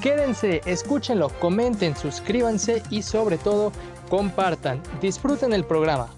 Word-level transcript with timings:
Quédense, 0.00 0.60
escúchenlo, 0.66 1.28
comenten, 1.40 1.96
suscríbanse 1.96 2.82
y 2.90 3.02
sobre 3.02 3.38
todo 3.38 3.72
compartan. 4.08 4.82
Disfruten 5.00 5.52
el 5.52 5.64
programa. 5.64 6.08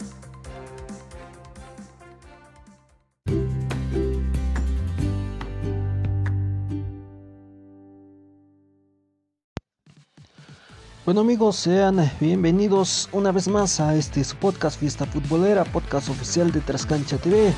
Bueno 11.09 11.23
amigos, 11.23 11.57
sean 11.57 12.11
bienvenidos 12.21 13.09
una 13.13 13.33
vez 13.33 13.49
más 13.49 13.81
a 13.81 13.95
este 13.95 14.23
su 14.25 14.37
podcast 14.37 14.79
Fiesta 14.79 15.07
Futbolera, 15.07 15.65
podcast 15.65 16.11
oficial 16.11 16.53
de 16.53 16.61
Trascancha 16.61 17.17
TV. 17.17 17.55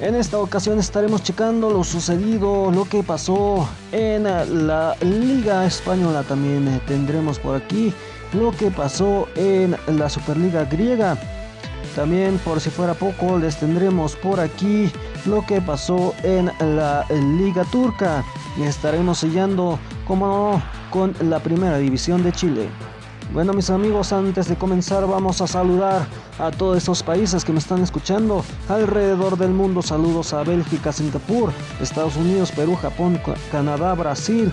En 0.00 0.14
esta 0.14 0.38
ocasión 0.38 0.78
estaremos 0.78 1.24
checando 1.24 1.70
lo 1.70 1.82
sucedido, 1.82 2.70
lo 2.70 2.84
que 2.84 3.02
pasó 3.02 3.68
en 3.90 4.22
la 4.22 4.94
Liga 5.00 5.66
Española. 5.66 6.22
También 6.22 6.68
eh, 6.68 6.80
tendremos 6.86 7.40
por 7.40 7.56
aquí 7.56 7.92
lo 8.32 8.52
que 8.52 8.70
pasó 8.70 9.26
en 9.34 9.76
la 9.88 10.08
Superliga 10.08 10.64
griega. 10.66 11.18
También 11.96 12.38
por 12.44 12.60
si 12.60 12.70
fuera 12.70 12.94
poco 12.94 13.38
les 13.38 13.56
tendremos 13.58 14.14
por 14.14 14.38
aquí 14.38 14.88
lo 15.26 15.44
que 15.44 15.60
pasó 15.60 16.14
en 16.22 16.46
la 16.76 17.04
Liga 17.36 17.64
Turca. 17.64 18.24
Y 18.56 18.62
estaremos 18.62 19.18
sellando, 19.18 19.80
como 20.06 20.62
con 20.90 21.12
la 21.22 21.40
primera 21.40 21.76
división 21.78 22.22
de 22.22 22.30
Chile. 22.30 22.68
Bueno 23.32 23.52
mis 23.52 23.68
amigos, 23.68 24.14
antes 24.14 24.48
de 24.48 24.56
comenzar 24.56 25.06
vamos 25.06 25.42
a 25.42 25.46
saludar 25.46 26.06
a 26.38 26.50
todos 26.50 26.78
esos 26.78 27.02
países 27.02 27.44
que 27.44 27.52
me 27.52 27.58
están 27.58 27.82
escuchando 27.82 28.42
alrededor 28.70 29.36
del 29.36 29.50
mundo. 29.50 29.82
Saludos 29.82 30.32
a 30.32 30.42
Bélgica, 30.44 30.92
Singapur, 30.92 31.52
Estados 31.78 32.16
Unidos, 32.16 32.50
Perú, 32.52 32.74
Japón, 32.76 33.20
Canadá, 33.52 33.94
Brasil, 33.94 34.50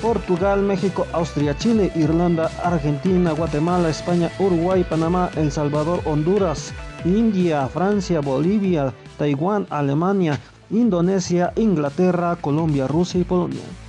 Portugal, 0.00 0.62
México, 0.62 1.04
Austria, 1.12 1.56
Chile, 1.58 1.90
Irlanda, 1.96 2.48
Argentina, 2.62 3.32
Guatemala, 3.32 3.88
España, 3.88 4.30
Uruguay, 4.38 4.86
Panamá, 4.88 5.28
El 5.34 5.50
Salvador, 5.50 6.00
Honduras, 6.04 6.72
India, 7.04 7.66
Francia, 7.66 8.20
Bolivia, 8.20 8.94
Taiwán, 9.18 9.66
Alemania, 9.68 10.38
Indonesia, 10.70 11.52
Inglaterra, 11.56 12.36
Colombia, 12.40 12.86
Rusia 12.86 13.20
y 13.20 13.24
Polonia. 13.24 13.81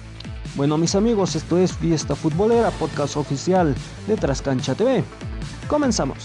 Bueno 0.56 0.78
mis 0.78 0.94
amigos, 0.94 1.36
esto 1.36 1.58
es 1.58 1.74
Fiesta 1.74 2.16
Futbolera, 2.16 2.70
podcast 2.70 3.18
oficial 3.18 3.74
de 4.06 4.16
Trascancha 4.16 4.76
TV. 4.76 5.04
Comenzamos. 5.68 6.20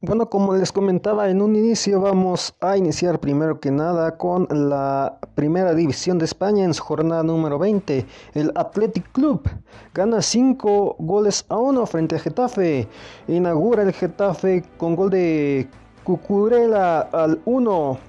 Bueno, 0.00 0.30
como 0.30 0.54
les 0.54 0.70
comentaba 0.70 1.28
en 1.30 1.42
un 1.42 1.56
inicio, 1.56 2.00
vamos 2.00 2.54
a 2.60 2.76
iniciar 2.76 3.18
primero 3.18 3.58
que 3.58 3.72
nada 3.72 4.16
con 4.16 4.46
la 4.48 5.18
primera 5.34 5.74
división 5.74 6.18
de 6.18 6.26
España 6.26 6.64
en 6.64 6.74
su 6.74 6.84
jornada 6.84 7.24
número 7.24 7.58
20. 7.58 8.06
El 8.34 8.52
Athletic 8.54 9.10
Club 9.10 9.50
gana 9.92 10.22
5 10.22 10.94
goles 11.00 11.44
a 11.48 11.56
1 11.56 11.84
frente 11.86 12.14
a 12.14 12.20
Getafe. 12.20 12.86
Inaugura 13.26 13.82
el 13.82 13.92
Getafe 13.92 14.62
con 14.76 14.94
gol 14.94 15.10
de 15.10 15.68
Cucurella 16.04 17.00
al 17.00 17.40
1 17.44 18.07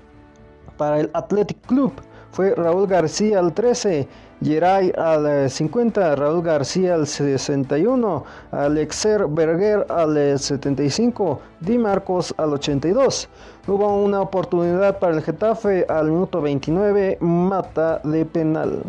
para 0.79 1.01
el 1.01 1.11
Athletic 1.13 1.59
Club 1.67 1.91
fue 2.31 2.55
Raúl 2.55 2.87
García 2.87 3.39
al 3.39 3.53
13, 3.53 4.07
Geray 4.41 4.93
al 4.97 5.49
50, 5.49 6.15
Raúl 6.15 6.41
García 6.41 6.95
al 6.95 7.05
61, 7.05 8.23
Alexer 8.51 9.27
Berger 9.27 9.85
al 9.89 10.39
75, 10.39 11.41
Di 11.59 11.77
Marcos 11.77 12.33
al 12.37 12.53
82. 12.53 13.27
Hubo 13.67 14.03
una 14.03 14.21
oportunidad 14.21 14.99
para 14.99 15.15
el 15.15 15.21
Getafe 15.21 15.85
al 15.89 16.11
minuto 16.11 16.41
29, 16.41 17.17
mata 17.19 17.99
de 18.05 18.25
penal. 18.25 18.83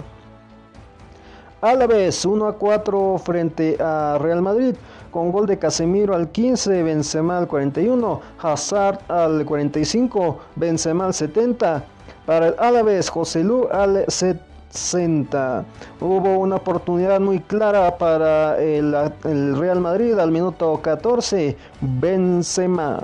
A 1.62 1.74
la 1.74 1.86
vez, 1.86 2.24
1 2.24 2.46
a 2.46 2.52
4 2.54 3.18
frente 3.18 3.76
a 3.80 4.16
Real 4.18 4.40
Madrid, 4.40 4.76
con 5.10 5.32
gol 5.32 5.46
de 5.46 5.58
Casemiro 5.58 6.14
al 6.14 6.30
15, 6.30 6.82
Benzema 6.82 7.38
al 7.38 7.48
41, 7.48 8.20
Hazard 8.40 9.00
al 9.08 9.44
45, 9.44 10.38
Benzema 10.56 11.06
al 11.06 11.14
70. 11.14 11.84
Para 12.26 12.48
el 12.48 12.54
Alavés, 12.58 13.08
José 13.08 13.42
Lu 13.42 13.68
al 13.70 14.04
60. 14.08 15.64
Hubo 16.00 16.38
una 16.38 16.56
oportunidad 16.56 17.20
muy 17.20 17.40
clara 17.40 17.98
para 17.98 18.60
el, 18.60 18.94
el 19.24 19.58
Real 19.58 19.80
Madrid 19.80 20.18
al 20.18 20.30
minuto 20.30 20.80
14, 20.82 21.56
Benzema. 21.80 23.00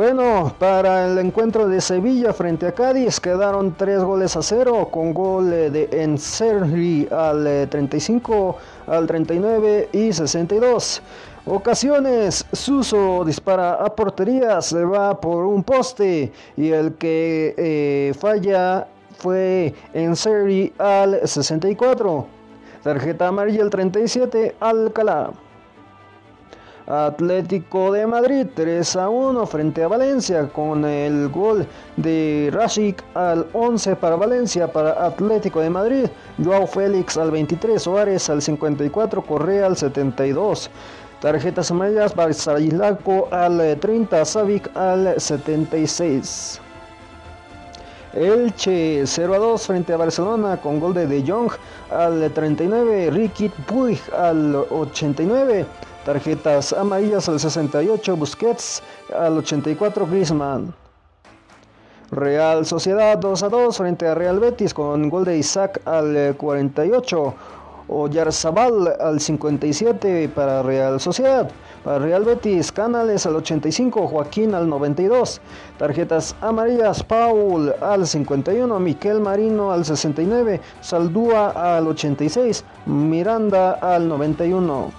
Bueno, 0.00 0.54
para 0.58 1.04
el 1.04 1.18
encuentro 1.18 1.68
de 1.68 1.78
Sevilla 1.82 2.32
frente 2.32 2.66
a 2.66 2.72
Cádiz 2.72 3.20
quedaron 3.20 3.74
3 3.76 4.02
goles 4.02 4.34
a 4.34 4.40
0 4.40 4.88
con 4.90 5.12
gol 5.12 5.50
de 5.50 5.90
Enserri 5.92 7.06
al 7.10 7.68
35, 7.68 8.56
eh, 8.88 8.90
al 8.90 9.06
39 9.06 9.90
y 9.92 10.10
62. 10.10 11.02
Ocasiones, 11.44 12.46
Suso 12.50 13.26
dispara 13.26 13.74
a 13.74 13.94
portería, 13.94 14.62
se 14.62 14.82
va 14.86 15.20
por 15.20 15.44
un 15.44 15.62
poste 15.62 16.32
y 16.56 16.70
el 16.70 16.94
que 16.94 17.54
eh, 17.58 18.14
falla 18.18 18.88
fue 19.18 19.74
Enserri 19.92 20.72
al 20.78 21.28
64. 21.28 22.26
Tarjeta 22.82 23.28
amarilla 23.28 23.64
al 23.64 23.68
37, 23.68 24.56
Alcalá. 24.60 25.30
Atlético 26.90 27.92
de 27.92 28.04
Madrid 28.04 28.48
3 28.52 28.96
a 28.96 29.08
1 29.08 29.46
frente 29.46 29.84
a 29.84 29.88
Valencia 29.88 30.48
con 30.48 30.84
el 30.84 31.28
gol 31.28 31.64
de 31.96 32.50
Rashik 32.52 33.04
al 33.14 33.46
11 33.52 33.94
para 33.94 34.16
Valencia 34.16 34.66
para 34.72 35.06
Atlético 35.06 35.60
de 35.60 35.70
Madrid, 35.70 36.06
Joao 36.44 36.66
Félix 36.66 37.16
al 37.16 37.30
23, 37.30 37.80
Suárez 37.80 38.28
al 38.28 38.42
54, 38.42 39.22
Correa 39.22 39.66
al 39.66 39.76
72. 39.76 40.68
Tarjetas 41.20 41.70
amarillas 41.70 42.12
para 42.12 42.32
Sarilaco 42.32 43.28
al 43.30 43.78
30, 43.78 44.24
Savic 44.24 44.76
al 44.76 45.14
76. 45.20 46.60
Elche 48.12 49.06
0 49.06 49.34
a 49.34 49.38
2 49.38 49.66
frente 49.66 49.92
a 49.92 49.96
Barcelona 49.96 50.56
con 50.56 50.80
gol 50.80 50.94
de 50.94 51.06
De 51.06 51.22
Jong 51.22 51.50
al 51.90 52.30
39, 52.32 53.10
Ricky 53.10 53.48
Puig 53.66 54.00
al 54.12 54.54
89. 54.68 55.64
Tarjetas 56.04 56.72
amarillas 56.72 57.28
al 57.28 57.38
68, 57.38 58.16
Busquets 58.16 58.82
al 59.14 59.38
84, 59.38 60.06
Griezmann. 60.06 60.74
Real 62.10 62.66
Sociedad 62.66 63.16
2 63.18 63.42
a 63.44 63.48
2 63.48 63.76
frente 63.76 64.08
a 64.08 64.14
Real 64.14 64.40
Betis 64.40 64.74
con 64.74 65.08
gol 65.08 65.24
de 65.24 65.36
Isaac 65.38 65.80
al 65.84 66.34
48. 66.36 67.34
Oyarzabal 67.92 68.94
al 69.00 69.20
57 69.20 70.28
para 70.28 70.62
Real 70.62 71.00
Sociedad. 71.00 71.50
Para 71.82 71.98
Real 71.98 72.24
Betis, 72.24 72.70
Canales 72.70 73.26
al 73.26 73.34
85, 73.36 74.06
Joaquín 74.06 74.54
al 74.54 74.68
92. 74.68 75.40
Tarjetas 75.76 76.36
amarillas, 76.40 77.02
Paul 77.02 77.74
al 77.80 78.06
51, 78.06 78.78
Miquel 78.78 79.20
Marino 79.20 79.72
al 79.72 79.84
69, 79.84 80.60
Saldúa 80.80 81.50
al 81.76 81.88
86, 81.88 82.64
Miranda 82.86 83.72
al 83.72 84.08
91. 84.08 84.92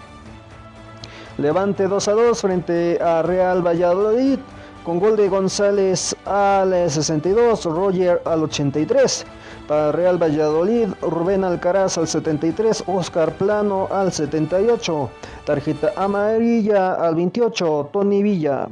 Levante 1.37 1.87
2 1.87 2.07
a 2.07 2.11
2 2.11 2.41
frente 2.41 2.99
a 3.01 3.21
Real 3.21 3.65
Valladolid 3.65 4.39
con 4.83 4.99
gol 4.99 5.15
de 5.15 5.29
González 5.29 6.15
al 6.25 6.89
62, 6.89 7.65
Roger 7.65 8.21
al 8.25 8.43
83. 8.43 9.25
Para 9.67 9.91
Real 9.91 10.21
Valladolid, 10.21 10.89
Rubén 11.01 11.43
Alcaraz 11.43 11.97
al 11.97 12.07
73, 12.07 12.83
Oscar 12.87 13.31
Plano 13.33 13.87
al 13.91 14.11
78. 14.11 15.09
Tarjeta 15.45 15.91
amarilla 15.95 16.93
al 16.93 17.15
28, 17.15 17.89
Tony 17.91 18.23
Villa. 18.23 18.67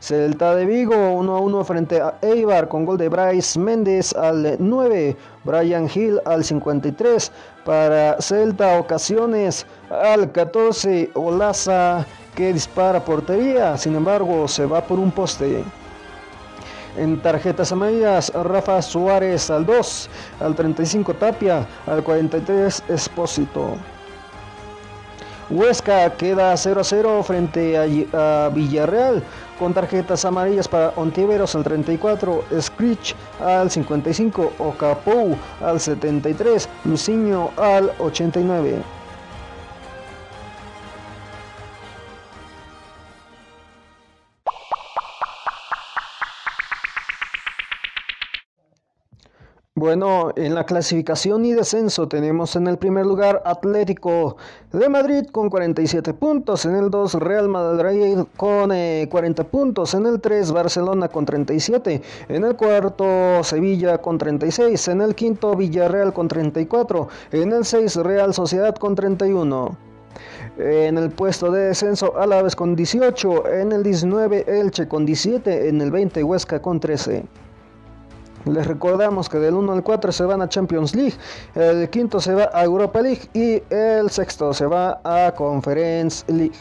Celta 0.00 0.54
de 0.54 0.64
Vigo 0.64 0.94
1 0.94 1.36
a 1.36 1.40
1 1.40 1.64
frente 1.64 2.00
a 2.00 2.18
Eibar 2.22 2.68
con 2.68 2.84
gol 2.84 2.98
de 2.98 3.08
Bryce 3.08 3.58
Méndez 3.58 4.14
al 4.14 4.56
9, 4.60 5.16
Brian 5.42 5.90
Hill 5.92 6.20
al 6.24 6.44
53, 6.44 7.32
para 7.64 8.16
Celta 8.20 8.78
ocasiones 8.78 9.66
al 9.90 10.30
14, 10.30 11.10
Olaza 11.14 12.06
que 12.38 12.52
dispara 12.52 13.04
portería, 13.04 13.76
sin 13.76 13.96
embargo 13.96 14.46
se 14.46 14.64
va 14.64 14.80
por 14.80 15.00
un 15.00 15.10
poste. 15.10 15.64
En 16.96 17.20
tarjetas 17.20 17.72
amarillas, 17.72 18.32
Rafa 18.32 18.80
Suárez 18.80 19.50
al 19.50 19.66
2, 19.66 20.10
al 20.38 20.54
35 20.54 21.14
Tapia, 21.14 21.66
al 21.84 22.04
43 22.04 22.84
Espósito. 22.90 23.74
Huesca 25.50 26.14
queda 26.16 26.56
0 26.56 26.80
a 26.80 26.84
0 26.84 27.22
frente 27.24 28.08
a, 28.12 28.48
Villarreal 28.50 29.20
con 29.58 29.74
tarjetas 29.74 30.24
amarillas 30.24 30.68
para 30.68 30.92
Ontiveros 30.94 31.56
al 31.56 31.64
34, 31.64 32.44
Screech 32.60 33.16
al 33.40 33.68
55, 33.68 34.52
Ocapou 34.58 35.36
al 35.60 35.80
73, 35.80 36.68
Luciño 36.84 37.50
al 37.56 37.90
89. 37.98 38.97
Bueno, 49.88 50.32
en 50.36 50.54
la 50.54 50.66
clasificación 50.66 51.46
y 51.46 51.54
descenso 51.54 52.08
tenemos 52.08 52.56
en 52.56 52.66
el 52.66 52.76
primer 52.76 53.06
lugar 53.06 53.40
Atlético 53.46 54.36
de 54.70 54.86
Madrid 54.90 55.24
con 55.32 55.48
47 55.48 56.12
puntos, 56.12 56.66
en 56.66 56.74
el 56.76 56.90
2 56.90 57.14
Real 57.14 57.48
Madrid 57.48 58.18
con 58.36 58.68
40 58.68 58.76
eh, 58.76 59.44
puntos, 59.46 59.94
en 59.94 60.04
el 60.04 60.20
3 60.20 60.52
Barcelona 60.52 61.08
con 61.08 61.24
37, 61.24 62.02
en 62.28 62.44
el 62.44 62.54
cuarto 62.54 63.42
Sevilla 63.42 63.96
con 63.96 64.18
36, 64.18 64.88
en 64.88 65.00
el 65.00 65.14
quinto 65.14 65.56
Villarreal 65.56 66.12
con 66.12 66.28
34, 66.28 67.08
en 67.32 67.52
el 67.54 67.64
6 67.64 67.96
Real 67.96 68.34
Sociedad 68.34 68.74
con 68.74 68.94
31. 68.94 69.74
En 70.58 70.98
el 70.98 71.08
puesto 71.12 71.50
de 71.50 71.68
descenso 71.68 72.18
Alaves 72.18 72.54
con 72.54 72.76
18, 72.76 73.48
en 73.54 73.72
el 73.72 73.82
19 73.82 74.44
Elche 74.48 74.86
con 74.86 75.06
17, 75.06 75.70
en 75.70 75.80
el 75.80 75.90
20 75.90 76.22
Huesca 76.24 76.60
con 76.60 76.78
13. 76.78 77.24
Les 78.44 78.66
recordamos 78.66 79.28
que 79.28 79.38
del 79.38 79.54
1 79.54 79.72
al 79.72 79.82
4 79.82 80.12
se 80.12 80.24
van 80.24 80.42
a 80.42 80.48
Champions 80.48 80.94
League, 80.94 81.14
el 81.54 81.90
quinto 81.90 82.20
se 82.20 82.34
va 82.34 82.50
a 82.52 82.64
Europa 82.64 83.00
League 83.02 83.28
y 83.34 83.62
el 83.74 84.10
sexto 84.10 84.54
se 84.54 84.66
va 84.66 85.00
a 85.04 85.32
Conference 85.32 86.24
League. 86.32 86.52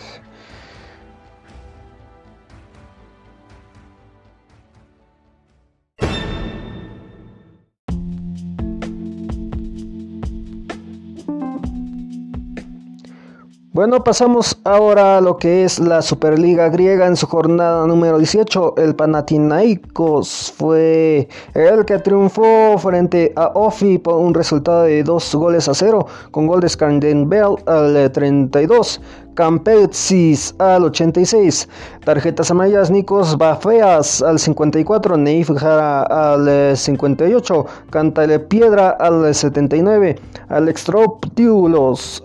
Bueno, 13.78 14.04
pasamos 14.04 14.58
ahora 14.64 15.20
a 15.20 15.22
lo 15.22 15.38
que 15.38 15.64
es 15.64 15.78
la 15.78 16.02
Superliga 16.02 16.68
griega 16.70 17.06
en 17.06 17.16
su 17.16 17.28
jornada 17.28 17.86
número 17.86 18.18
18. 18.18 18.74
El 18.76 18.96
Panathinaikos 18.96 20.52
fue 20.58 21.28
el 21.54 21.86
que 21.86 22.00
triunfó 22.00 22.76
frente 22.80 23.34
a 23.36 23.52
Ofi 23.54 24.00
por 24.00 24.16
un 24.16 24.34
resultado 24.34 24.82
de 24.82 25.04
dos 25.04 25.36
goles 25.36 25.68
a 25.68 25.76
cero, 25.76 26.08
con 26.32 26.48
gol 26.48 26.62
de 26.62 26.70
Scandin 26.70 27.30
Bell 27.30 27.54
al 27.68 28.12
32. 28.12 29.00
Campetsis 29.38 30.56
al 30.58 30.86
86, 30.86 31.70
tarjetas 32.04 32.50
amarillas 32.50 32.90
Nikos 32.90 33.38
Bafeas 33.38 34.24
al 34.24 34.40
54, 34.40 35.16
Neif 35.16 35.52
Jara 35.62 36.02
al 36.10 36.76
58, 36.76 37.66
Cantale 37.92 38.40
Piedra 38.40 38.90
al 39.00 39.36
79, 39.36 40.18
Alex 40.50 40.90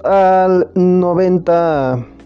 al 0.04 0.70
90. 0.74 2.21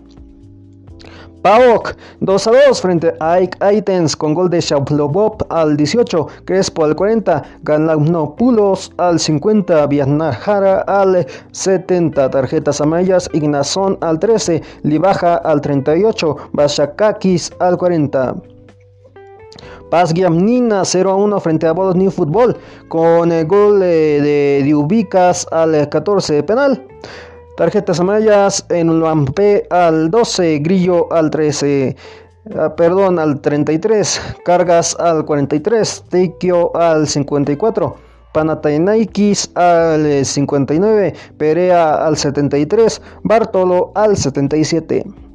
PAOK 1.46 1.94
2 2.22 2.46
a 2.48 2.50
2 2.50 2.81
frente 2.81 3.14
a 3.20 3.38
Ike 3.38 3.56
Aitens 3.60 4.16
con 4.16 4.34
gol 4.34 4.50
de 4.50 4.60
Shablobop 4.60 5.44
al 5.48 5.76
18, 5.76 6.26
Crespo 6.44 6.82
al 6.82 6.96
40, 6.96 7.40
Galaunopoulos 7.62 8.90
al 8.96 9.20
50, 9.20 9.87
Vianajara 9.87 10.81
al 10.88 11.25
70, 11.52 12.31
tarjetas 12.32 12.81
amarillas 12.81 13.31
Ignazón 13.32 13.96
al 14.00 14.19
13, 14.19 14.60
Libaja 14.82 15.37
al 15.37 15.60
38, 15.60 16.37
Bashakakis 16.50 17.52
al 17.60 17.78
40. 17.78 18.34
Paz 19.88 20.12
Guiamnina 20.12 20.84
0 20.84 21.10
a 21.12 21.14
1 21.14 21.38
frente 21.38 21.69
a 21.69 21.72
Bolos 21.72 21.94
New 21.94 22.10
Football 22.10 22.56
con 22.88 23.31
el 23.31 23.46
gol 23.46 23.78
de, 23.78 24.20
de 24.20 24.62
Diubicas 24.64 25.46
al 25.52 25.88
14 25.88 26.34
de 26.34 26.43
penal. 26.43 26.84
Tarjetas 27.56 28.00
amarillas 28.00 28.67
en 28.69 29.00
Luampe 29.00 29.67
al 29.70 30.11
12, 30.11 30.58
Grillo 30.58 31.11
al 31.11 31.31
13. 31.31 31.97
Ah, 32.55 32.76
perdón, 32.76 33.19
al 33.19 33.41
33, 33.41 34.37
Cargas 34.44 34.94
al 35.00 35.25
43, 35.25 36.05
Teikio 36.11 36.76
al 36.76 37.08
54, 37.08 37.97
Panatainaikis 38.35 39.50
al 39.55 40.25
59, 40.26 41.14
Perea 41.38 42.06
al 42.06 42.19
73, 42.19 43.00
Bartolo 43.23 43.91
al 43.94 44.19
77. 44.19 45.25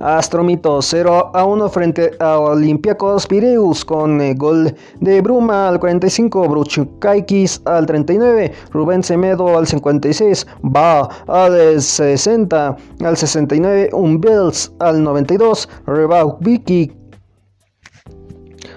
Astromito 0.00 0.80
0 0.80 1.30
a 1.34 1.44
1 1.44 1.68
frente 1.68 2.12
a 2.18 2.38
Olympiacos 2.38 3.26
Pireus 3.26 3.84
con 3.84 4.20
eh, 4.20 4.34
gol 4.34 4.74
de 5.00 5.20
Bruma 5.20 5.68
al 5.68 5.78
45, 5.78 6.48
Bruchukaikis 6.48 7.60
al 7.66 7.86
39, 7.86 8.52
Rubén 8.72 9.02
Semedo 9.02 9.56
al 9.56 9.66
56, 9.66 10.46
Ba 10.62 11.08
al 11.26 11.80
60, 11.80 12.76
al 13.04 13.16
69, 13.16 13.90
Umbels 13.92 14.72
al 14.78 15.02
92, 15.02 15.68
Rebau 15.86 16.38
Vicky 16.40 16.99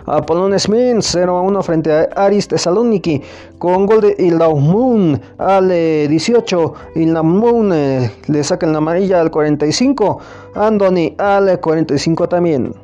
Apolón 0.06 0.58
Smith 0.60 0.98
0 1.02 1.38
a 1.38 1.42
1 1.42 1.64
frente 1.64 1.92
a 1.92 2.10
Aris 2.16 2.48
Thessaloniki 2.48 3.22
con 3.58 3.86
gol 3.86 4.02
de 4.02 4.16
Ilaumun 4.20 5.20
al 5.38 5.70
18. 5.70 6.74
Ilaumun 6.96 7.72
eh, 7.74 8.12
le 8.28 8.44
saca 8.44 8.68
la 8.68 8.78
amarilla 8.80 9.22
al 9.22 9.32
45. 9.32 10.20
Andoni 10.56 11.16
al 11.18 11.60
45 11.60 12.28
también. 12.30 12.83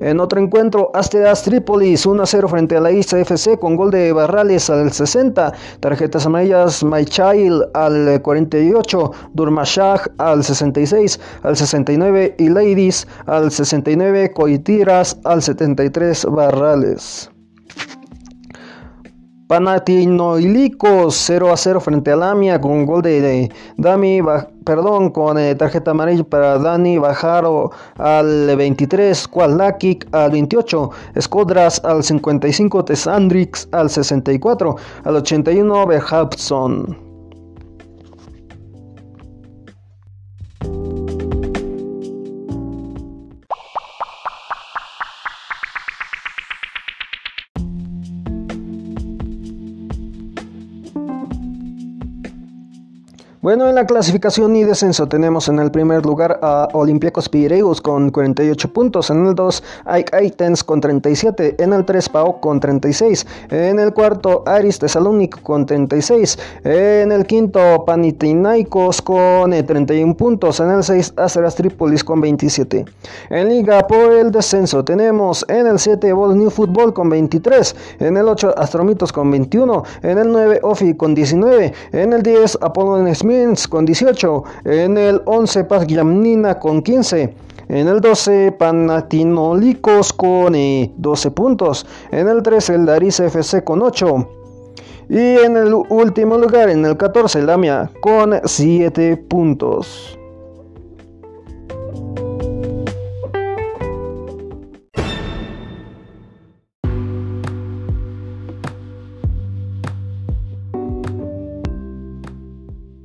En 0.00 0.18
otro 0.18 0.40
encuentro, 0.40 0.90
Asteras 0.94 1.42
Trípolis 1.42 2.06
1-0 2.06 2.48
frente 2.48 2.74
a 2.74 2.80
la 2.80 2.90
Isla 2.90 3.20
FC 3.20 3.58
con 3.58 3.76
gol 3.76 3.90
de 3.90 4.14
Barrales 4.14 4.70
al 4.70 4.90
60, 4.90 5.52
tarjetas 5.80 6.24
amarillas 6.24 6.82
Maichail 6.82 7.62
al 7.74 8.22
48, 8.22 9.12
Durmashah 9.34 10.00
al 10.16 10.42
66, 10.42 11.20
al 11.42 11.54
69 11.54 12.34
y 12.38 12.48
Ladies 12.48 13.06
al 13.26 13.50
69, 13.50 14.32
Coitiras 14.32 15.18
al 15.24 15.42
73 15.42 16.26
Barrales. 16.30 17.30
Panathinaikos 19.50 21.16
0 21.26 21.50
a 21.50 21.56
0 21.56 21.80
frente 21.80 22.12
a 22.12 22.16
Lamia 22.16 22.60
con 22.60 22.86
gol 22.86 23.02
de, 23.02 23.50
Dami, 23.78 24.20
perdón, 24.64 25.10
con 25.10 25.36
eh, 25.40 25.56
tarjeta 25.56 25.90
amarilla 25.90 26.22
para 26.22 26.56
Dani 26.56 26.98
Bajaro 26.98 27.72
al 27.98 28.54
23, 28.56 29.26
Kualakic 29.26 30.06
al 30.12 30.30
28, 30.30 30.90
Escodras 31.16 31.84
al 31.84 32.04
55, 32.04 32.84
Tesandrix 32.84 33.66
al 33.72 33.90
64, 33.90 34.76
al 35.02 35.16
81, 35.16 35.84
Berhapson. 35.84 37.09
Bueno, 53.42 53.66
en 53.70 53.74
la 53.74 53.86
clasificación 53.86 54.54
y 54.54 54.64
descenso 54.64 55.08
tenemos 55.08 55.48
en 55.48 55.60
el 55.60 55.70
primer 55.70 56.04
lugar 56.04 56.38
a 56.42 56.68
Olympiacos 56.74 57.30
Pireus 57.30 57.80
con 57.80 58.10
48 58.10 58.70
puntos, 58.70 59.08
en 59.08 59.26
el 59.26 59.34
2 59.34 59.64
Ike 59.86 60.14
Aitens 60.14 60.62
con 60.62 60.82
37, 60.82 61.54
en 61.58 61.72
el 61.72 61.86
3 61.86 62.10
Pau 62.10 62.38
con 62.38 62.60
36, 62.60 63.26
en 63.48 63.78
el 63.78 63.94
cuarto 63.94 64.42
Aris 64.44 64.78
Thessalonic 64.78 65.40
con 65.40 65.64
36, 65.64 66.38
en 66.64 67.12
el 67.12 67.24
quinto 67.24 67.86
Panitinaikos 67.86 69.00
con 69.00 69.52
31 69.52 70.14
puntos, 70.18 70.60
en 70.60 70.72
el 70.72 70.84
6 70.84 71.14
Asteras 71.16 71.54
Tripolis 71.54 72.04
con 72.04 72.20
27. 72.20 72.84
En 73.30 73.48
liga 73.48 73.86
por 73.86 74.12
el 74.12 74.32
descenso 74.32 74.84
tenemos 74.84 75.46
en 75.48 75.66
el 75.66 75.78
7 75.78 76.12
Ball 76.12 76.36
New 76.36 76.50
Football 76.50 76.92
con 76.92 77.08
23, 77.08 77.74
en 78.00 78.18
el 78.18 78.28
8 78.28 78.52
Astromitos 78.58 79.14
con 79.14 79.30
21, 79.30 79.82
en 80.02 80.18
el 80.18 80.30
9 80.30 80.60
Ofi 80.62 80.94
con 80.94 81.14
19, 81.14 81.72
en 81.92 82.12
el 82.12 82.22
10 82.22 82.58
Apollo 82.60 83.14
Smith 83.14 83.30
con 83.68 83.86
18, 83.86 84.44
en 84.64 84.98
el 84.98 85.22
11 85.24 85.64
Paz 85.64 85.86
Yamnina 85.86 86.58
con 86.58 86.82
15, 86.82 87.34
en 87.68 87.88
el 87.88 88.00
12 88.00 88.52
Panatinolicos 88.52 90.12
con 90.12 90.52
12 90.52 91.28
eh, 91.28 91.30
puntos, 91.30 91.86
en 92.10 92.28
el 92.28 92.42
13 92.42 92.74
el 92.74 92.86
Daris 92.86 93.20
FC 93.20 93.64
con 93.64 93.82
8. 93.82 94.28
Y 95.08 95.38
en 95.38 95.56
el 95.56 95.74
último 95.88 96.36
lugar, 96.36 96.68
en 96.68 96.84
el 96.84 96.96
14, 96.96 97.42
Lamia 97.42 97.90
con 98.00 98.40
7 98.44 99.16
puntos. 99.16 100.16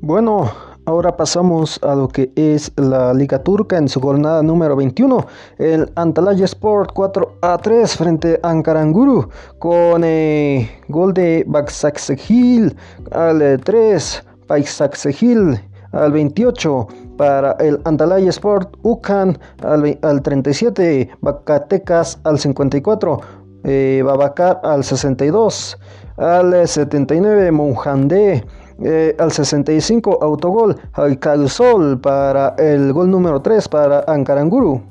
Bueno, 0.05 0.51
ahora 0.85 1.17
pasamos 1.17 1.79
a 1.81 1.95
lo 1.95 2.07
que 2.07 2.31
es 2.35 2.71
la 2.75 3.11
Liga 3.11 3.41
Turca 3.41 3.75
en 3.75 3.89
su 3.89 3.99
jornada 3.99 4.43
número 4.43 4.75
21. 4.75 5.25
El 5.57 5.91
Antalya 5.95 6.45
Sport 6.45 6.91
4 6.93 7.39
a 7.41 7.57
3 7.57 7.95
frente 7.97 8.39
a 8.43 8.51
Ankaranguru 8.51 9.27
con 9.57 10.03
eh, 10.05 10.69
gol 10.89 11.11
de 11.11 11.43
Baksaksehil 11.47 12.77
al 13.13 13.59
3, 13.63 14.23
Baksaksehil 14.47 15.59
al 15.91 16.11
28 16.11 16.87
para 17.17 17.53
el 17.53 17.81
Antalya 17.85 18.29
Sport, 18.29 18.77
Ucan 18.83 19.39
al, 19.63 19.97
al 20.03 20.21
37, 20.21 21.09
Bacatecas 21.21 22.19
al 22.25 22.37
54, 22.37 23.21
eh, 23.63 24.03
Babacar 24.05 24.61
al 24.63 24.83
62, 24.83 25.79
al 26.17 26.67
79, 26.67 27.51
Monjandé 27.51 28.43
eh, 28.83 29.15
al 29.19 29.31
65 29.31 30.19
autogol 30.21 30.75
Calzol 31.19 31.99
para 31.99 32.55
el 32.57 32.91
gol 32.93 33.09
número 33.09 33.41
3 33.41 33.67
para 33.69 34.03
Ankaranguru. 34.07 34.81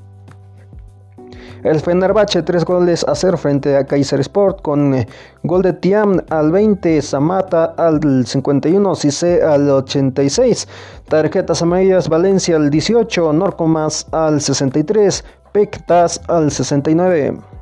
El 1.64 1.80
Fenerbahce 1.80 2.42
3 2.42 2.62
goles 2.66 3.04
a 3.08 3.14
0 3.14 3.38
frente 3.38 3.74
a 3.74 3.86
Kaiser 3.86 4.20
Sport 4.20 4.60
con 4.60 4.94
eh, 4.94 5.08
gol 5.44 5.62
de 5.62 5.72
Tiam 5.72 6.20
al 6.28 6.52
20, 6.52 7.00
Samata 7.00 7.74
al 7.78 8.26
51, 8.26 8.94
Cise 8.94 9.42
al 9.42 9.70
86, 9.70 10.68
tarjetas 11.08 11.62
amarillas 11.62 12.10
Valencia 12.10 12.56
al 12.56 12.68
18, 12.68 13.32
Norcomas 13.32 14.06
al 14.12 14.42
63, 14.42 15.24
Pectas 15.52 16.20
al 16.28 16.50
69. 16.50 17.53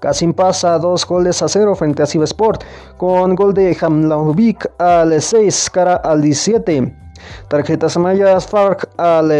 Casim 0.00 0.32
pasa 0.32 0.78
dos 0.78 1.04
goles 1.04 1.42
a 1.42 1.48
cero 1.48 1.74
frente 1.74 2.02
a 2.02 2.04
Sport 2.06 2.64
con 2.96 3.34
gol 3.34 3.54
de 3.54 3.76
Hamlauvik 3.80 4.66
al 4.78 5.20
6, 5.20 5.70
cara 5.70 5.96
al 5.96 6.22
17. 6.22 6.94
Tarjetas 7.48 7.96
amarillas 7.96 8.46
Farc 8.46 8.88
al 8.98 9.30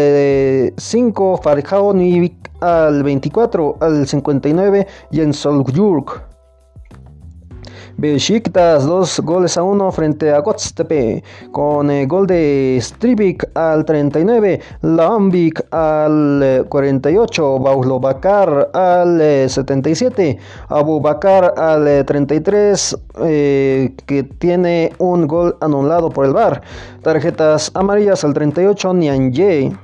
5, 0.77 1.35
eh, 1.35 1.41
Farjaonivik 1.41 2.51
al 2.61 3.03
24, 3.03 3.77
al 3.79 4.07
59 4.07 4.87
y 5.11 5.21
en 5.21 5.33
Soljurk. 5.33 6.26
Besiktas 7.97 8.85
dos 8.85 9.19
goles 9.21 9.57
a 9.57 9.63
uno 9.63 9.91
frente 9.91 10.31
a 10.31 10.37
Gotstepe 10.41 11.23
con 11.51 11.89
el 11.89 12.07
gol 12.07 12.27
de 12.27 12.77
Stribik 12.79 13.43
al 13.55 13.85
39, 13.85 14.61
Lambik 14.83 15.65
al 15.71 16.63
48, 16.69 17.57
Baulo 17.57 17.99
Bakar 17.99 18.69
al 18.71 19.49
77, 19.49 20.37
Abu 20.69 21.01
Bakar 21.01 21.55
al 21.57 22.05
33 22.05 22.97
eh, 23.23 23.95
que 24.05 24.21
tiene 24.21 24.93
un 24.99 25.25
gol 25.25 25.57
anulado 25.59 26.11
por 26.11 26.27
el 26.27 26.33
VAR. 26.33 26.61
Tarjetas 27.01 27.71
amarillas 27.73 28.23
al 28.23 28.35
38, 28.35 28.93
Nianje. 28.93 29.75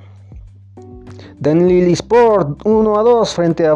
Denlili 1.40 1.94
Sport 1.94 2.62
1 2.64 3.00
a 3.00 3.04
2 3.04 3.34
frente 3.34 3.68
a 3.68 3.76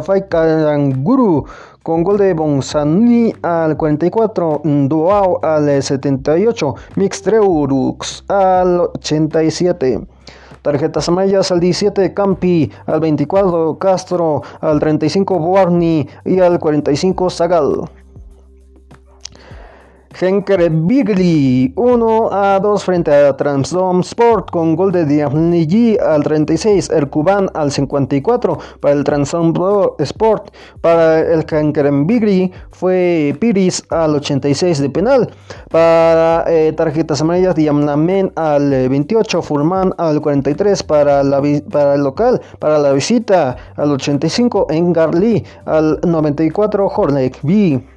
Guru 0.96 1.46
con 1.88 2.04
gol 2.04 2.18
de 2.18 2.34
Bonsani 2.34 3.34
al 3.44 3.78
44, 3.78 4.62
Duao 4.90 5.40
al 5.42 5.82
78, 5.82 6.76
Mixtreurux 6.98 8.26
al 8.28 8.82
87. 8.82 10.06
Tarjetas 10.64 11.08
amarillas 11.08 11.50
al 11.50 11.62
17, 11.62 12.14
Campi 12.14 12.70
al 12.88 13.00
24, 13.00 13.78
Castro 13.80 14.42
al 14.60 14.82
35, 14.82 15.40
Buarni 15.40 16.10
y 16.26 16.42
al 16.42 16.60
45, 16.60 17.30
Zagal. 17.30 17.90
Henker 20.20 20.70
Bigli 20.72 21.72
1 21.76 22.30
a 22.32 22.60
2 22.60 22.84
frente 22.84 23.14
a 23.14 23.38
Transdom 23.38 24.02
Sport 24.02 24.50
con 24.50 24.76
gol 24.76 24.92
de 24.92 25.06
Diamnigi 25.06 25.98
al 25.98 26.24
36, 26.24 26.90
el 26.90 27.08
al 27.54 27.72
54 27.72 28.58
para 28.80 28.94
el 28.96 29.04
Transdom 29.04 29.54
Sport. 30.00 30.54
Para 30.82 31.20
el 31.20 31.46
Henker 31.50 31.92
Bigli 32.06 32.52
fue 32.72 33.36
Piris 33.40 33.84
al 33.90 34.16
86 34.16 34.80
de 34.80 34.90
penal. 34.90 35.30
Para 35.70 36.46
eh, 36.48 36.74
tarjetas 36.74 37.22
amarillas, 37.22 37.54
Diamnamen 37.54 38.32
al 38.36 38.90
28, 38.90 39.42
Furman 39.44 39.94
al 39.98 40.22
43 40.22 40.82
para, 40.84 41.24
la, 41.24 41.38
el 41.38 42.02
local. 42.02 42.42
Para 42.60 42.80
la 42.80 42.92
visita 42.92 43.56
al 43.76 43.92
85, 43.92 44.68
Engarli 44.72 45.44
al 45.66 46.00
94, 46.04 46.88
Hornek 46.88 47.40
B. 47.44 47.97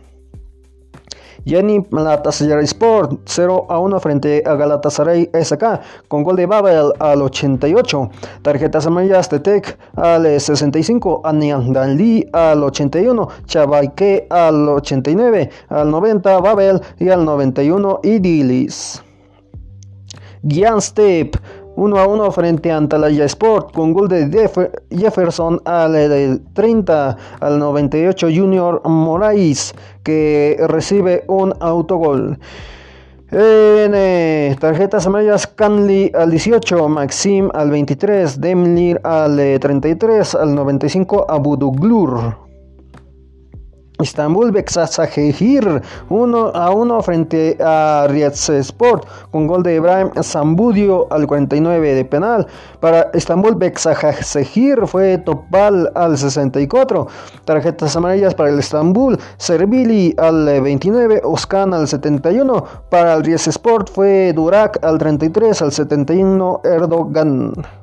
Jenny 1.44 1.80
Galatasaray 1.90 2.64
Sport 2.64 3.20
0 3.25 3.66
a 3.68 3.78
1 3.78 4.00
frente 4.00 4.42
a 4.44 4.54
Galatasaray 4.54 5.30
SK 5.32 5.64
con 6.09 6.23
gol 6.23 6.37
de 6.37 6.47
Babel 6.47 6.92
al 6.99 7.23
88. 7.23 8.11
Tarjetas 8.42 8.87
amarillas 8.87 9.28
de 9.30 9.40
Tech 9.40 9.78
al 9.97 10.40
65, 10.40 11.23
Aniandali 11.25 12.26
al 12.32 12.62
81, 12.62 13.28
Chabaike 13.47 14.26
al 14.30 14.68
89, 14.68 15.50
al 15.68 15.90
90 15.90 16.40
Babel 16.40 16.80
y 16.99 17.09
al 17.09 17.25
91 17.25 18.00
Idilis. 18.02 19.02
Gian 20.42 20.80
Step 20.80 21.37
1 21.81 21.99
a 21.99 22.07
1 22.07 22.31
frente 22.31 22.71
a 22.71 22.77
Antalya 22.77 23.25
Sport 23.25 23.73
con 23.73 23.95
gol 23.95 24.07
de 24.07 24.29
Jefferson 24.91 25.63
al 25.65 26.43
30 26.53 27.17
al 27.41 27.59
98 27.59 28.29
Junior 28.29 28.83
Moraes 28.85 29.75
que 30.03 30.59
recibe 30.69 31.25
un 31.27 31.55
autogol. 31.59 32.39
En 33.33 33.93
eh, 33.95 34.57
tarjetas 34.61 35.07
amarillas, 35.07 35.47
Canley 35.47 36.13
al 36.15 36.31
18, 36.31 36.87
Maxim 36.89 37.49
al 37.55 37.71
23, 37.71 38.39
Demlir 38.39 39.01
al 39.03 39.39
33, 39.59 40.35
al 40.35 40.55
95, 40.55 41.27
Abuduglur. 41.31 42.50
Istanbul 44.00 44.50
Beksasahehir 44.52 45.83
1 46.09 46.52
a 46.54 46.71
1 46.71 47.02
frente 47.02 47.57
a 47.61 48.07
Sport 48.11 49.07
con 49.30 49.47
gol 49.47 49.62
de 49.62 49.76
Ibrahim 49.76 50.11
Zambudio 50.23 51.07
al 51.11 51.26
49 51.26 51.95
de 51.95 52.04
penal. 52.04 52.47
Para 52.80 53.11
Istanbul 53.14 53.54
Beksasahehir 53.54 54.87
fue 54.87 55.19
Topal 55.19 55.90
al 55.95 56.16
64. 56.16 57.07
Tarjetas 57.45 57.97
amarillas 57.97 58.35
para 58.35 58.50
el 58.50 58.59
Istanbul. 58.59 59.19
Servili 59.37 60.14
al 60.19 60.61
29. 60.61 61.23
Oscan 61.25 61.75
al 61.75 61.88
71. 61.88 62.64
Para 62.88 63.14
el 63.14 63.28
Sport 63.28 63.90
fue 63.90 64.33
Durak 64.35 64.85
al 64.85 64.99
33 64.99 65.62
al 65.62 65.73
71 65.73 66.61
Erdogan. 66.64 67.80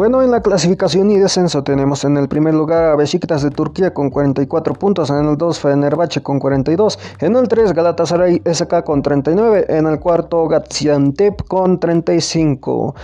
Bueno, 0.00 0.22
en 0.22 0.30
la 0.30 0.40
clasificación 0.40 1.10
y 1.10 1.18
descenso 1.18 1.62
tenemos 1.62 2.04
en 2.04 2.16
el 2.16 2.26
primer 2.26 2.54
lugar 2.54 2.84
a 2.84 2.96
Besiktas 2.96 3.42
de 3.42 3.50
Turquía 3.50 3.92
con 3.92 4.08
44 4.08 4.72
puntos, 4.72 5.10
en 5.10 5.26
el 5.26 5.36
2 5.36 5.60
Fenerbahce 5.60 6.22
con 6.22 6.38
42, 6.38 6.98
en 7.18 7.36
el 7.36 7.46
3 7.46 7.74
Galatasaray 7.74 8.40
SK 8.50 8.82
con 8.82 9.02
39, 9.02 9.66
en 9.68 9.86
el 9.86 10.00
cuarto 10.00 10.48
Gaziantep 10.48 11.42
con 11.46 11.78
35. 11.78 12.94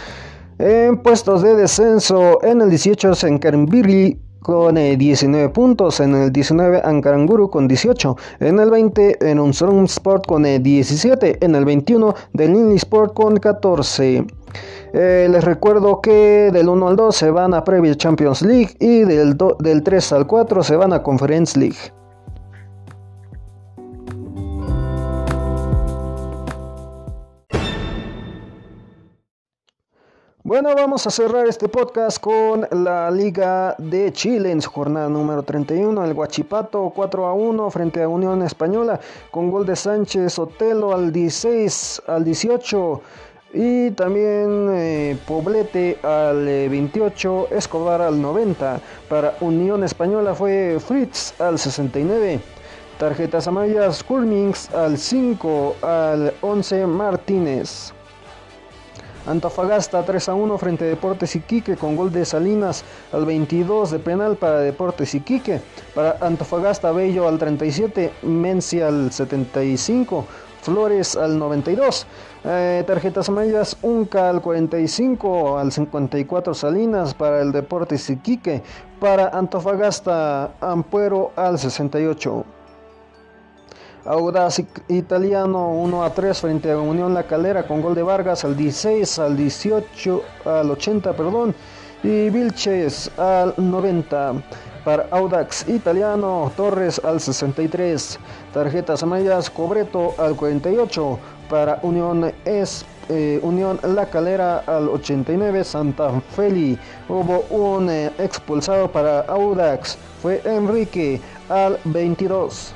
En 0.59 0.97
puestos 1.03 1.43
de 1.43 1.57
descenso, 1.57 2.43
en 2.43 2.63
el 2.63 2.71
18 2.71 3.15
Senkerbirli 3.15 4.19
con 4.41 4.77
19 4.77 5.45
eh, 5.45 5.49
puntos, 5.51 6.01
en 6.01 6.15
el 6.15 6.33
19 6.33 6.81
Ankaranguru 6.83 7.51
con 7.51 7.69
18, 7.69 8.17
en 8.41 8.59
el 8.59 8.71
20 8.71 9.31
en 9.31 9.39
Unsurm 9.39 9.85
Sport 9.85 10.27
con 10.27 10.45
17, 10.45 11.29
eh, 11.29 11.39
en 11.43 11.57
el 11.57 11.67
21 11.67 12.15
Del 12.33 12.73
Sport 12.73 13.13
con 13.13 13.37
14. 13.37 14.25
Eh, 14.99 15.29
les 15.31 15.45
recuerdo 15.45 16.01
que 16.01 16.49
del 16.51 16.71
1 16.71 16.89
al 16.89 16.97
2 16.97 17.15
se 17.15 17.31
van 17.31 17.53
a 17.53 17.63
Premier 17.63 17.99
Champions 17.99 18.41
League 18.41 18.77
y 18.81 19.01
del, 19.01 19.37
del 19.59 19.83
3 19.83 20.13
al 20.13 20.27
4 20.27 20.63
se 20.63 20.75
van 20.75 20.95
a 20.95 21.03
Conference 21.03 21.59
League. 21.59 21.77
Bueno, 30.43 30.75
vamos 30.75 31.07
a 31.07 31.11
cerrar 31.11 31.47
este 31.47 31.69
podcast 31.69 32.19
con 32.19 32.67
la 32.71 33.11
Liga 33.11 33.75
de 33.77 34.11
Chile 34.13 34.51
en 34.51 34.63
su 34.63 34.71
jornada 34.71 35.11
número 35.11 35.43
31. 35.43 36.03
El 36.07 36.15
Guachipato 36.15 36.91
4 36.97 37.27
a 37.27 37.35
1 37.35 37.71
frente 37.71 38.03
a 38.03 38.09
Unión 38.09 38.41
Española 38.41 38.99
con 39.31 39.51
gol 39.51 39.67
de 39.67 39.77
Sánchez 39.77 40.39
Otelo 40.39 40.95
al 40.95 41.13
16 41.13 42.05
al 42.07 42.25
18. 42.25 43.03
Y 43.59 43.91
también 43.93 44.69
eh, 44.71 45.17
Poblete 45.27 45.99
al 46.03 46.45
28, 46.45 47.49
eh, 47.51 47.57
Escobar 47.57 48.03
al 48.03 48.21
90. 48.21 48.83
Para 49.09 49.35
Unión 49.41 49.83
Española 49.83 50.35
fue 50.35 50.77
Fritz 50.79 51.33
al 51.41 51.59
69. 51.59 52.39
Tarjetas 52.99 53.49
amarillas, 53.49 54.05
Kurmings 54.05 54.71
al 54.75 54.99
5, 54.99 55.77
al 55.81 56.35
11 56.43 56.87
Martínez. 56.87 57.95
Antofagasta 59.27 60.05
3 60.05 60.29
a 60.29 60.35
1 60.35 60.59
frente 60.59 60.85
a 60.85 60.89
Deportes 60.89 61.35
Iquique 61.35 61.77
con 61.77 61.97
gol 61.97 62.13
de 62.13 62.27
Salinas 62.27 62.85
al 63.11 63.25
22 63.25 63.91
de 63.91 63.99
penal 64.01 64.37
para 64.37 64.61
Deportes 64.61 65.15
Iquique. 65.15 65.63
Para 65.95 66.19
Antofagasta 66.21 66.93
Bello 66.93 67.27
al 67.27 67.39
37, 67.39 68.13
Mencia 68.21 68.89
al 68.89 69.11
75. 69.11 70.27
Flores 70.67 71.17
al 71.17 71.39
92. 71.39 72.07
Eh, 72.45 72.85
tarjetas 72.87 73.29
amarillas, 73.29 73.77
Unca 73.83 74.29
al 74.29 74.43
45, 74.43 75.59
al 75.59 75.71
54 75.71 76.55
Salinas 76.55 77.15
para 77.15 77.41
el 77.41 77.53
Deportes 77.53 78.11
Iquique. 78.11 78.63
Para 78.99 79.29
Antofagasta, 79.29 80.51
Ampuero 80.61 81.31
al 81.37 81.59
68. 81.59 82.45
Audaz 84.05 84.61
Italiano 84.89 85.71
1 85.71 86.05
a 86.05 86.11
3 86.11 86.41
frente 86.41 86.71
a 86.73 86.79
Unión 86.79 87.15
La 87.15 87.25
Calera 87.25 87.67
con 87.67 87.81
gol 87.81 87.95
de 87.95 88.03
Vargas 88.03 88.45
al 88.45 88.57
16, 88.57 89.19
al 89.21 89.37
18, 89.37 90.23
al 90.45 90.71
80, 90.71 91.13
perdón, 91.15 91.55
y 92.03 92.31
Vilches 92.31 93.11
al 93.19 93.55
90. 93.57 94.35
Para 94.87 95.09
Audax 95.11 95.69
Italiano, 95.69 96.53
Torres 96.57 97.01
al 97.03 97.21
63. 97.21 98.21
Tarjetas 98.55 99.03
amarillas, 99.03 99.51
Cobreto 99.51 100.15
al 100.17 100.37
48. 100.37 101.19
Para 101.51 101.81
Unión 101.83 102.33
es 102.45 102.85
eh, 103.09 103.41
Unión 103.43 103.81
La 103.83 104.07
Calera 104.07 104.59
al 104.65 104.89
89, 104.89 105.65
Santa 105.65 106.21
Feli. 106.37 106.79
Hubo 107.09 107.41
un 107.51 107.91
eh, 107.91 108.13
expulsado 108.19 108.89
para 108.93 109.23
Audax, 109.23 109.99
fue 110.23 110.41
Enrique 110.45 111.21
al 111.49 111.81
22. 111.83 112.73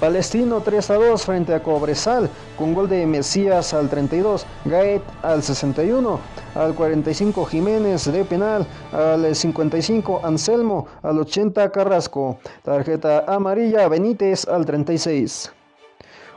Palestino 0.00 0.60
3 0.60 0.90
a 0.90 0.94
2 0.94 1.24
frente 1.24 1.54
a 1.54 1.62
Cobresal 1.62 2.28
con 2.58 2.74
gol 2.74 2.88
de 2.88 3.06
Mesías 3.06 3.72
al 3.74 3.88
32, 3.88 4.46
Gaet 4.64 5.02
al 5.22 5.42
61, 5.42 6.20
al 6.54 6.74
45 6.74 7.44
Jiménez 7.46 8.10
de 8.10 8.24
penal, 8.24 8.66
al 8.92 9.34
55 9.34 10.20
Anselmo, 10.24 10.86
al 11.02 11.18
80 11.18 11.70
Carrasco, 11.70 12.38
tarjeta 12.62 13.24
amarilla 13.26 13.88
Benítez 13.88 14.46
al 14.46 14.66
36. 14.66 15.52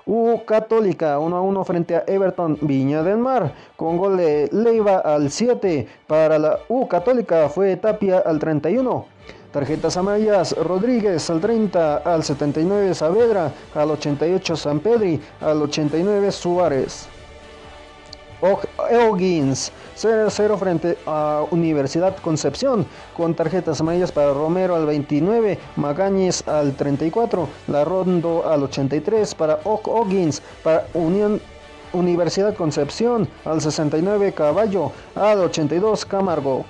U 0.07 0.45
Católica 0.45 1.19
1 1.19 1.35
a 1.35 1.41
1 1.41 1.63
frente 1.65 1.95
a 1.95 2.03
Everton 2.07 2.57
Viña 2.61 3.03
del 3.03 3.17
Mar 3.17 3.53
con 3.75 3.97
gol 3.97 4.17
de 4.17 4.49
Leiva 4.53 4.99
al 4.99 5.29
7 5.29 5.85
para 6.07 6.39
la 6.39 6.59
U 6.69 6.87
Católica 6.87 7.49
fue 7.49 7.75
Tapia 7.75 8.19
al 8.19 8.39
31 8.39 9.17
Tarjetas 9.51 9.97
amarillas, 9.97 10.55
Rodríguez 10.55 11.29
al 11.29 11.41
30, 11.41 11.97
al 11.97 12.23
79 12.23 12.93
Saavedra, 12.93 13.51
al 13.73 13.91
88 13.91 14.55
San 14.55 14.79
Pedri, 14.81 15.19
al 15.41 15.61
89 15.61 16.31
Suárez. 16.31 17.07
Eogins 18.41 19.71
0-0 19.97 20.57
frente 20.57 20.97
a 21.05 21.43
Universidad 21.49 22.15
Concepción 22.17 22.85
con 23.15 23.33
tarjetas 23.33 23.81
amarillas 23.81 24.11
para 24.11 24.33
Romero 24.33 24.75
al 24.75 24.85
29, 24.85 25.57
Magañez 25.75 26.47
al 26.47 26.73
34, 26.75 27.47
La 27.67 27.83
Rondo 27.83 28.47
al 28.47 28.63
83 28.63 29.33
para 29.35 29.59
O'Higgins 29.63 30.41
para 30.63 30.85
Unión 30.93 31.41
Universidad 31.93 32.53
Concepción 32.55 33.27
al 33.45 33.61
69 33.61 34.33
Caballo 34.33 34.91
al 35.15 35.39
82 35.39 36.05
Camargo 36.05 36.65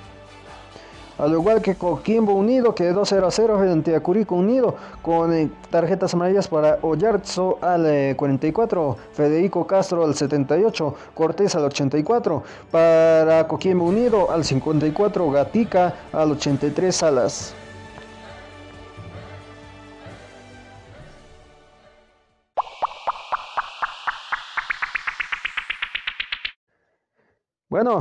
al 1.18 1.32
igual 1.32 1.60
que 1.60 1.74
Coquimbo 1.74 2.32
Unido, 2.32 2.74
que 2.74 2.92
2 2.92 3.08
0 3.08 3.28
0 3.30 3.58
frente 3.58 3.94
a 3.94 4.00
Curico 4.00 4.36
Unido, 4.36 4.76
con 5.02 5.32
eh, 5.32 5.50
tarjetas 5.70 6.14
amarillas 6.14 6.48
para 6.48 6.78
Oyarzo 6.82 7.58
al 7.60 8.14
44, 8.16 8.96
eh, 8.98 9.14
Federico 9.14 9.66
Castro 9.66 10.04
al 10.04 10.14
78, 10.14 10.94
Cortés 11.14 11.54
al 11.56 11.64
84, 11.64 12.42
para 12.70 13.46
Coquimbo 13.48 13.84
Unido 13.84 14.30
al 14.30 14.44
54, 14.44 15.30
Gatica 15.30 15.94
al 16.12 16.32
83, 16.32 16.94
Salas. 16.94 17.54
Bueno, 27.70 28.00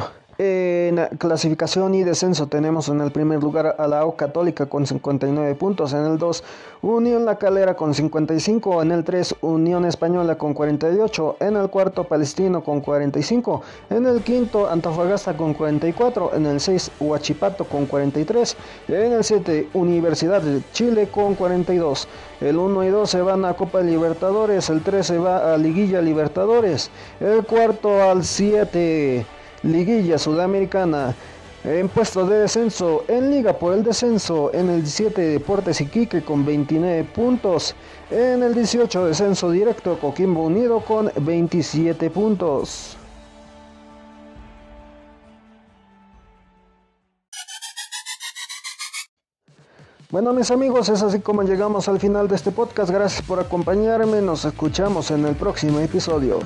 clasificación 1.17 1.93
y 1.95 2.03
descenso 2.03 2.47
tenemos 2.47 2.89
en 2.89 3.01
el 3.01 3.11
primer 3.11 3.41
lugar 3.41 3.75
a 3.77 3.87
la 3.87 4.05
O 4.05 4.15
Católica 4.15 4.65
con 4.65 4.85
59 4.85 5.55
puntos, 5.55 5.93
en 5.93 6.05
el 6.05 6.17
2 6.17 6.43
Unión 6.81 7.25
La 7.25 7.37
Calera 7.37 7.75
con 7.75 7.93
55, 7.93 8.81
en 8.81 8.91
el 8.91 9.03
3 9.03 9.35
Unión 9.41 9.85
Española 9.85 10.37
con 10.37 10.53
48, 10.53 11.37
en 11.39 11.55
el 11.55 11.69
cuarto 11.69 12.03
Palestino 12.03 12.63
con 12.63 12.81
45, 12.81 13.61
en 13.89 14.05
el 14.05 14.21
quinto 14.21 14.69
Antofagasta 14.69 15.35
con 15.35 15.53
44, 15.53 16.35
en 16.35 16.45
el 16.45 16.59
6 16.59 16.91
Huachipato 16.99 17.65
con 17.65 17.85
43, 17.85 18.57
en 18.87 19.11
el 19.13 19.23
7 19.23 19.69
Universidad 19.73 20.41
de 20.41 20.61
Chile 20.71 21.07
con 21.07 21.35
42. 21.35 22.07
El 22.41 22.57
1 22.57 22.83
y 22.83 22.89
2 22.89 23.09
se 23.09 23.21
van 23.21 23.45
a 23.45 23.55
Copa 23.55 23.81
Libertadores, 23.81 24.69
el 24.69 24.83
3 24.83 25.05
se 25.05 25.17
va 25.17 25.53
a 25.53 25.57
Liguilla 25.57 26.01
Libertadores, 26.01 26.91
el 27.19 27.43
cuarto 27.45 28.03
al 28.03 28.23
7 28.23 29.25
Liguilla 29.63 30.17
Sudamericana. 30.17 31.15
En 31.63 31.89
puesto 31.89 32.25
de 32.25 32.39
descenso, 32.39 33.03
en 33.07 33.29
Liga 33.29 33.53
por 33.53 33.73
el 33.73 33.83
descenso, 33.83 34.51
en 34.53 34.69
el 34.69 34.83
17 34.83 35.21
Deportes 35.21 35.81
Iquique 35.81 36.21
con 36.21 36.45
29 36.45 37.03
puntos. 37.05 37.75
En 38.09 38.41
el 38.43 38.53
18 38.53 39.05
descenso 39.05 39.51
directo 39.51 39.99
Coquimbo 39.99 40.43
Unido 40.43 40.79
con 40.79 41.11
27 41.19 42.09
puntos. 42.09 42.95
Bueno 50.09 50.31
mis 50.31 50.51
amigos, 50.51 50.87
es 50.87 51.01
así 51.01 51.19
como 51.19 51.43
llegamos 51.43 51.89
al 51.89 51.99
final 51.99 52.29
de 52.29 52.35
este 52.35 52.51
podcast. 52.51 52.89
Gracias 52.91 53.21
por 53.27 53.41
acompañarme. 53.41 54.21
Nos 54.21 54.45
escuchamos 54.45 55.11
en 55.11 55.25
el 55.25 55.35
próximo 55.35 55.79
episodio. 55.79 56.39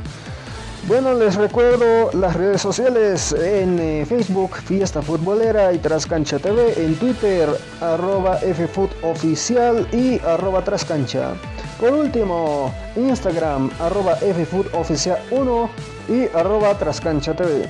Bueno, 0.87 1.13
les 1.13 1.35
recuerdo 1.35 2.11
las 2.11 2.35
redes 2.35 2.59
sociales 2.59 3.33
en 3.33 3.79
eh, 3.79 4.05
Facebook, 4.05 4.55
Fiesta 4.55 5.03
Futbolera 5.03 5.71
y 5.73 5.77
Trascancha 5.77 6.39
TV, 6.39 6.73
en 6.83 6.95
Twitter, 6.95 7.47
arroba 7.79 8.37
FFootOficial 8.37 9.87
y 9.93 10.19
arroba 10.25 10.63
Trascancha. 10.63 11.33
Por 11.79 11.93
último, 11.93 12.73
Instagram, 12.95 13.69
arroba 13.79 14.17
FFootOficial1 14.21 15.69
y 16.09 16.35
arroba 16.35 16.75
Trascancha 16.75 17.35
TV. 17.35 17.69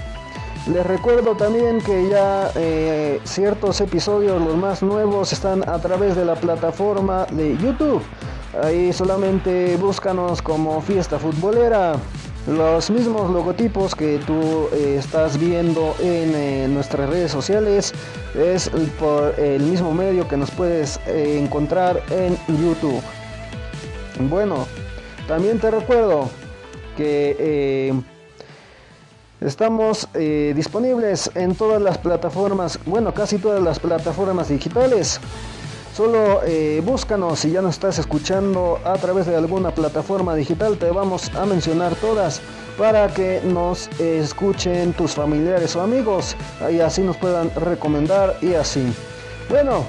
Les 0.68 0.86
recuerdo 0.86 1.36
también 1.36 1.82
que 1.82 2.08
ya 2.08 2.50
eh, 2.56 3.20
ciertos 3.26 3.82
episodios, 3.82 4.42
los 4.42 4.56
más 4.56 4.82
nuevos, 4.82 5.34
están 5.34 5.68
a 5.68 5.80
través 5.80 6.16
de 6.16 6.24
la 6.24 6.36
plataforma 6.36 7.26
de 7.32 7.58
YouTube. 7.58 8.02
Ahí 8.64 8.94
solamente 8.94 9.76
búscanos 9.76 10.42
como 10.42 10.82
Fiesta 10.82 11.20
Futbolera. 11.20 11.96
Los 12.48 12.90
mismos 12.90 13.30
logotipos 13.30 13.94
que 13.94 14.18
tú 14.26 14.68
eh, 14.74 14.96
estás 14.98 15.38
viendo 15.38 15.96
en 16.00 16.34
eh, 16.34 16.68
nuestras 16.68 17.08
redes 17.08 17.32
sociales 17.32 17.94
es 18.34 18.72
por 19.00 19.40
el 19.40 19.62
mismo 19.62 19.94
medio 19.94 20.28
que 20.28 20.38
nos 20.38 20.50
puedes 20.50 21.00
eh, 21.06 21.40
encontrar 21.40 22.02
en 22.10 22.36
YouTube. 22.48 23.00
Bueno, 24.28 24.66
también 25.28 25.60
te 25.60 25.70
recuerdo 25.70 26.32
que 26.98 27.94
estamos 29.40 30.08
disponibles 30.14 31.32
en 31.36 31.56
todas 31.56 31.82
las 31.82 31.98
plataformas, 31.98 32.78
bueno, 32.86 33.14
casi 33.14 33.38
todas 33.38 33.62
las 33.62 33.80
plataformas 33.80 34.50
digitales. 34.50 35.20
Solo 35.96 36.42
eh, 36.46 36.82
búscanos 36.86 37.40
si 37.40 37.52
ya 37.52 37.62
nos 37.62 37.76
estás 37.76 38.00
escuchando 38.00 38.80
a 38.86 38.94
través 38.94 39.26
de 39.26 39.36
alguna 39.36 39.72
plataforma 39.72 40.36
digital. 40.36 40.78
Te 40.78 40.90
vamos 40.90 41.30
a 41.36 41.46
mencionar 41.46 41.96
todas 41.96 42.42
para 42.78 43.08
que 43.10 43.42
nos 43.44 43.90
escuchen 44.00 44.94
tus 44.94 45.12
familiares 45.12 45.76
o 45.76 45.82
amigos 45.82 46.36
y 46.72 46.80
así 46.80 47.02
nos 47.02 47.18
puedan 47.18 47.54
recomendar 47.56 48.38
y 48.42 48.54
así. 48.54 48.94
Bueno, 49.50 49.86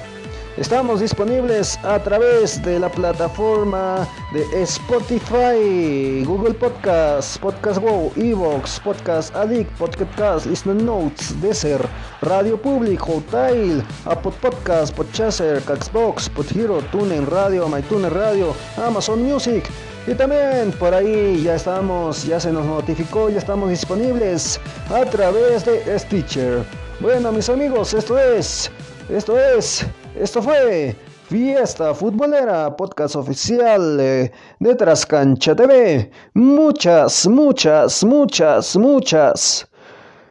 Estamos 0.55 0.99
disponibles 0.99 1.79
a 1.83 1.97
través 2.03 2.61
de 2.61 2.79
la 2.79 2.87
plataforma 2.87 4.07
de 4.33 4.63
Spotify, 4.63 6.23
Google 6.25 6.55
Podcasts, 6.55 7.37
Podcast 7.37 7.79
Go, 7.79 8.11
Evox, 8.15 8.79
Podcast 8.79 9.35
Addict, 9.35 9.69
Podcast 9.77 10.47
Listen 10.47 10.83
Notes, 10.83 11.39
Deezer, 11.39 11.79
Radio 12.21 12.57
Public, 12.57 12.99
Hotel, 13.07 13.83
Apple 14.05 14.31
Podcasts, 14.41 14.91
Podchaser, 14.91 15.61
Caxbox, 15.63 16.29
Podhero, 16.29 16.81
TuneIn 16.91 17.27
Radio, 17.27 17.67
MyTuner 17.69 18.11
Radio, 18.11 18.55
Amazon 18.77 19.21
Music. 19.21 19.63
Y 20.07 20.15
también 20.15 20.71
por 20.79 20.95
ahí 20.95 21.43
ya 21.43 21.55
estamos, 21.55 22.25
ya 22.25 22.39
se 22.39 22.51
nos 22.51 22.65
notificó, 22.65 23.29
ya 23.29 23.37
estamos 23.37 23.69
disponibles 23.69 24.59
a 24.89 25.05
través 25.05 25.63
de 25.63 25.99
Stitcher. 25.99 26.63
Bueno 26.99 27.31
mis 27.31 27.49
amigos, 27.49 27.93
esto 27.93 28.17
es, 28.17 28.71
esto 29.09 29.39
es 29.39 29.85
esto 30.19 30.43
fue 30.43 30.95
Fiesta 31.33 31.95
Futbolera, 31.95 32.69
podcast 32.77 33.15
oficial 33.15 33.97
de 33.97 34.75
Trascancha 34.75 35.55
TV. 35.55 36.11
Muchas, 36.35 37.25
muchas, 37.25 38.03
muchas, 38.03 38.75
muchas, 38.75 39.67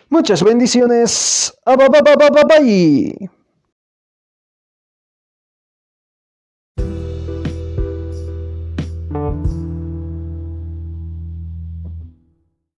Muchas 0.08 0.44
bendiciones. 0.44 1.52